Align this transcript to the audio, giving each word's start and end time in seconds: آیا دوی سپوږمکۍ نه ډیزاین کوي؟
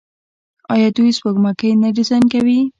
آیا 0.73 0.87
دوی 0.97 1.09
سپوږمکۍ 1.17 1.71
نه 1.81 1.89
ډیزاین 1.97 2.23
کوي؟ 2.33 2.59